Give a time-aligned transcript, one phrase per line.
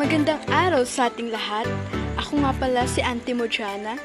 [0.00, 1.68] Magandang araw sa ating lahat.
[2.16, 4.00] Ako nga pala si Auntie Mojana.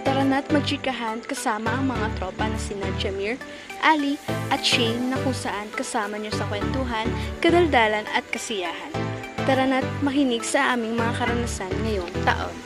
[0.00, 3.36] Tara na't magchikahan kasama ang mga tropa na sina Jamir,
[3.84, 4.16] Ali
[4.48, 7.12] at Shane na kung saan kasama niyo sa kwentuhan,
[7.44, 8.96] kadaldalan at kasiyahan.
[9.44, 12.56] Tara na't makinig sa aming mga karanasan ngayong taon.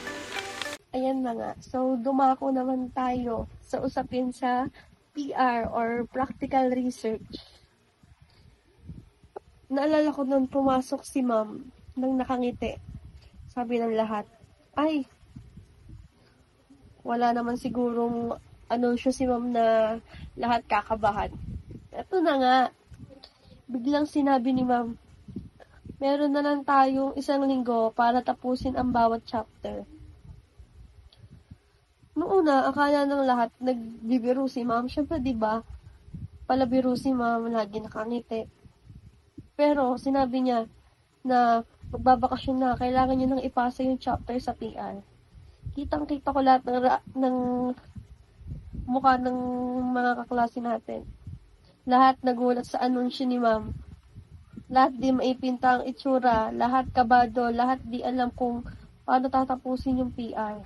[0.94, 1.58] Ayan nga.
[1.58, 4.70] So, dumako naman tayo sa usapin sa
[5.18, 7.34] PR or practical research.
[9.66, 12.80] Naalala ko nung pumasok si ma'am nang nakangiti.
[13.52, 14.24] Sabi ng lahat,
[14.74, 15.04] ay,
[17.04, 19.98] wala naman sigurong anunsyo si ma'am na
[20.38, 21.34] lahat kakabahan.
[21.90, 22.56] Ito na nga,
[23.66, 24.94] biglang sinabi ni ma'am,
[26.00, 29.84] meron na lang tayong isang linggo para tapusin ang bawat chapter.
[32.14, 34.86] Noong una, akala ng lahat nagbibiro si ma'am.
[34.86, 35.62] Siyempre, di ba?
[36.46, 38.46] Palabiro si ma'am, lagi nakangiti.
[39.54, 40.68] Pero, sinabi niya
[41.26, 44.98] na magbabakasyon na, kailangan niya nang ipasa yung chapter sa PR.
[45.74, 46.78] Kitang-kita ko lahat ng,
[47.18, 47.36] ng
[48.86, 49.38] mukha ng
[49.94, 51.06] mga kaklase natin.
[51.86, 53.74] Lahat nagulat sa anunsyo ni ma'am.
[54.70, 58.62] Lahat di maipinta ang itsura, lahat kabado, lahat di alam kung
[59.02, 60.62] paano tatapusin yung PR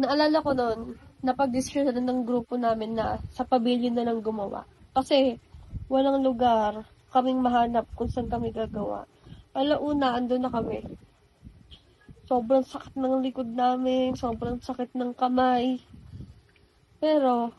[0.00, 0.80] naalala ko noon,
[1.20, 4.64] napag-desisyon na ng grupo namin na sa pavilion na lang gumawa.
[4.96, 5.36] Kasi,
[5.92, 9.04] walang lugar kaming mahanap kung saan kami gagawa.
[9.52, 10.86] Alauna, andun na kami.
[12.30, 15.82] Sobrang sakit ng likod namin, sobrang sakit ng kamay.
[17.02, 17.50] Pero,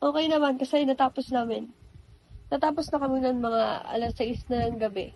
[0.00, 1.68] okay naman kasi natapos namin.
[2.48, 5.12] Natapos na kami ng mga alas 6 na ng gabi.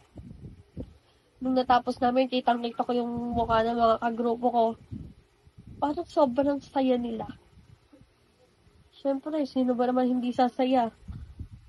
[1.41, 4.65] Nung natapos namin, kitang-kita ko yung mukha ng mga kagrupo ko
[5.79, 7.31] parang sobrang saya nila.
[8.99, 10.91] Siyempre, sino ba naman hindi sasaya?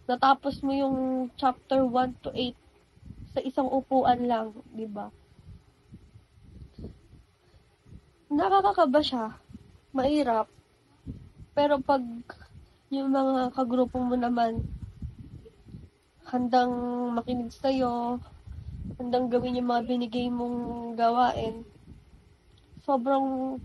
[0.10, 2.58] Natapos mo yung chapter 1 to 8
[3.30, 5.14] sa isang upuan lang, di ba?
[8.34, 9.38] Nakakakaba siya.
[9.94, 10.50] Mahirap.
[11.54, 12.02] Pero pag
[12.90, 14.66] yung mga kagrupo mo naman
[16.26, 16.74] handang
[17.14, 18.18] makinig sa'yo,
[18.98, 21.62] handang gawin yung mga binigay mong gawain,
[22.82, 23.62] sobrang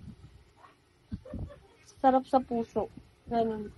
[2.05, 2.93] sarap sa puso.
[3.33, 3.73] Ganun.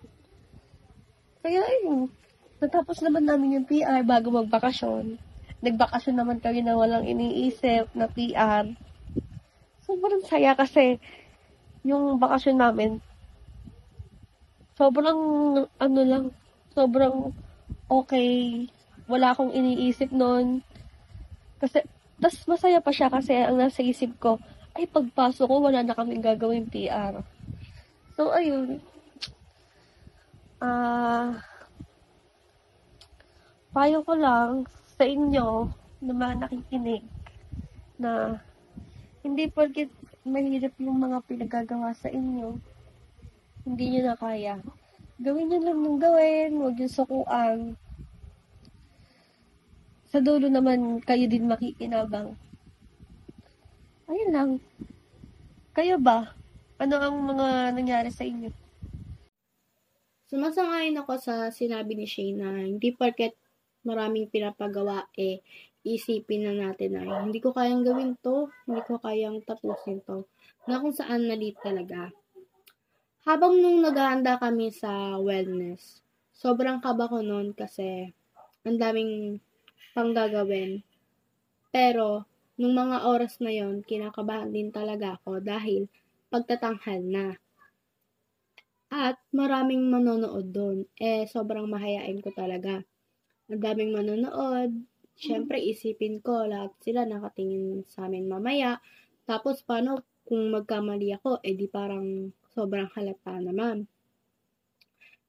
[1.47, 2.11] Kaya ayun,
[2.61, 5.21] natapos naman namin yung PR bago magbakasyon.
[5.61, 8.65] Nagbakasyon naman kami na walang iniisip na PR.
[9.85, 10.99] Sobrang saya kasi
[11.87, 12.91] yung bakasyon namin,
[14.75, 15.21] sobrang
[15.69, 16.25] ano lang,
[16.75, 17.33] sobrang
[17.89, 18.67] okay.
[19.07, 20.67] Wala akong iniisip noon.
[21.63, 21.87] Kasi,
[22.19, 24.43] tas masaya pa siya kasi ang nasa isip ko,
[24.77, 27.23] ay pagpasok ko, wala na kaming gagawin PR.
[28.19, 28.83] So, ayun.
[30.61, 31.39] Ah,
[33.77, 34.65] payo ko lang
[34.97, 35.69] sa inyo
[36.01, 37.05] na mga nakikinig
[38.01, 38.41] na
[39.21, 39.93] hindi porket
[40.25, 42.57] mahirap yung mga pinagagawa sa inyo,
[43.69, 44.57] hindi nyo na kaya.
[45.21, 47.59] Gawin nyo lang ng gawin, huwag yung sukuan.
[50.09, 52.33] Sa dulo naman, kayo din makikinabang.
[54.09, 54.51] Ayun lang.
[55.77, 56.33] Kayo ba?
[56.81, 58.49] Ano ang mga nangyari sa inyo?
[60.33, 63.37] Sumasangayon ako sa sinabi ni Shane na hindi porket
[63.87, 65.41] maraming pinapagawa, eh,
[65.87, 70.27] isipin na natin na hindi ko kayang gawin to, hindi ko kayang tapusin to,
[70.67, 72.11] na kung saan nalit talaga.
[73.23, 76.03] Habang nung naghahanda kami sa wellness,
[76.35, 78.11] sobrang kaba ko noon kasi
[78.67, 79.39] ang daming
[79.95, 80.83] pang gagawin.
[81.71, 82.27] Pero,
[82.59, 85.87] nung mga oras na yon kinakabahan din talaga ako dahil
[86.31, 87.27] pagtatanghal na.
[88.91, 90.79] At maraming manonood doon.
[90.99, 92.87] Eh, sobrang mahayain ko talaga.
[93.47, 94.75] Ang daming manonood.
[95.17, 98.83] Siyempre, isipin ko, lahat sila nakatingin sa amin mamaya.
[99.23, 103.87] Tapos, paano kung magkamali ako, eh di parang sobrang halata naman.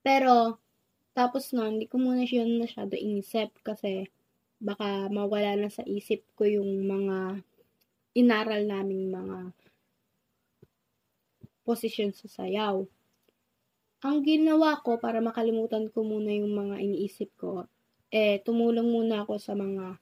[0.02, 0.58] Pero,
[1.14, 4.10] tapos na, hindi ko muna siya masyado inisip kasi
[4.58, 7.46] baka mawala na sa isip ko yung mga
[8.18, 9.54] inaral naming mga
[11.62, 12.82] posisyon sa sayaw.
[14.02, 17.70] Ang ginawa ko para makalimutan ko muna yung mga iniisip ko,
[18.12, 20.00] eh, tumulong muna ako sa mga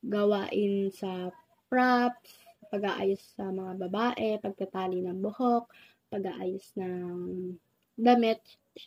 [0.00, 1.30] gawain sa
[1.70, 2.40] props,
[2.70, 5.70] pag-aayos sa mga babae, pagtatali ng buhok,
[6.10, 7.54] pag-aayos ng
[7.94, 8.40] damit,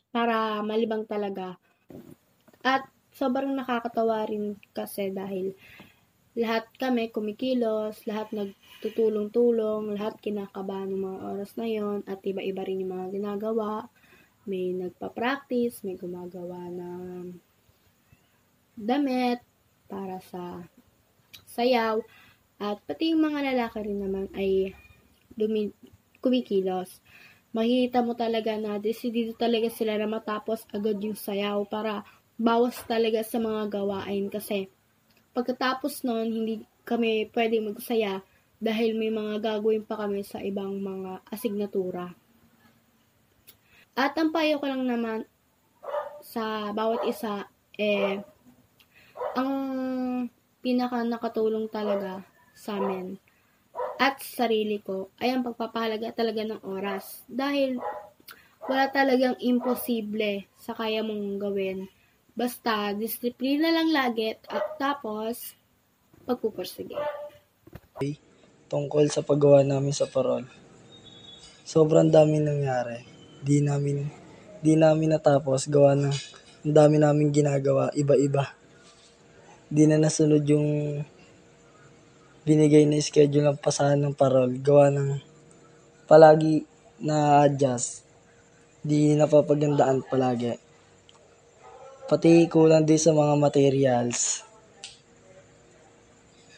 [0.09, 1.55] para malibang talaga.
[2.63, 5.53] At sobrang nakakatawa rin kasi dahil
[6.33, 12.81] lahat kami kumikilos, lahat nagtutulong-tulong, lahat kinakabahan ng mga oras na yon at iba-iba rin
[12.81, 13.85] yung mga ginagawa.
[14.49, 17.37] May nagpa-practice, may gumagawa ng
[18.73, 19.41] damit
[19.87, 20.65] para sa
[21.49, 22.01] sayaw,
[22.57, 24.73] at pati yung mga lalaki rin naman ay
[25.35, 25.75] dumi-
[26.23, 27.01] kumikilos.
[27.53, 32.01] Makikita mo talaga na decidido talaga sila na matapos agad yung sayaw para
[32.39, 34.73] bawas talaga sa mga gawain kasi
[35.37, 38.25] pagkatapos nun, hindi kami pwede magsaya
[38.57, 42.15] dahil may mga gagawin pa kami sa ibang mga asignatura.
[43.93, 45.29] At ang payo ko lang naman
[46.23, 47.45] sa bawat isa,
[47.77, 48.23] eh,
[49.33, 49.53] ang
[50.63, 53.17] pinaka nakatulong talaga sa amin
[53.97, 57.25] at sa sarili ko ay ang pagpapahalaga talaga ng oras.
[57.25, 57.77] Dahil
[58.65, 61.89] wala talagang imposible sa kaya mong gawin.
[62.33, 65.53] Basta, disiplina lang lagi at tapos,
[66.25, 66.97] pagpupursige.
[68.71, 70.49] tungkol sa paggawa namin sa parol.
[71.61, 73.05] Sobrang dami nangyari.
[73.43, 74.01] Di namin
[74.63, 76.15] di namin natapos gawa ng
[76.63, 78.62] ang dami namin ginagawa, iba-iba.
[79.73, 81.01] Di na nasunod yung
[82.45, 84.53] binigay na schedule ng pasahan ng parol.
[84.61, 85.17] Gawa ng
[86.05, 86.61] palagi
[87.01, 88.05] na adjust.
[88.85, 90.53] Di napapagandaan palagi.
[92.05, 94.45] Pati kulang din sa mga materials.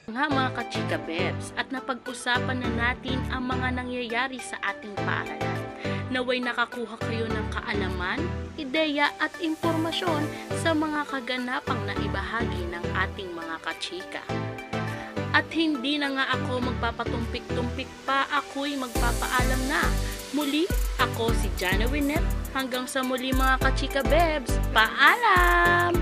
[0.06, 5.55] nga mga kachika bebs at napag-usapan na natin ang mga nangyayari sa ating paaralan.
[6.16, 8.24] Naway nakakuha kayo ng kaalaman,
[8.56, 10.24] ideya at impormasyon
[10.64, 14.24] sa mga kaganapang na ibahagi ng ating mga kachika.
[15.36, 19.84] At hindi na nga ako magpapatumpik-tumpik pa, ako'y magpapaalam na.
[20.32, 20.64] Muli,
[21.04, 22.24] ako si Jana Winnet.
[22.56, 24.56] Hanggang sa muli mga kachika bebs.
[24.72, 26.00] Paalam!